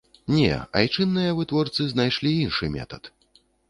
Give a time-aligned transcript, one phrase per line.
[0.35, 0.47] Не,
[0.81, 3.17] айчынныя вытворцы знайшлі іншы метад.